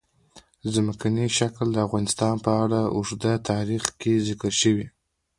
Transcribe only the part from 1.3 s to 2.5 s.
شکل د افغانستان